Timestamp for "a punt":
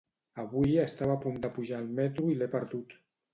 1.17-1.37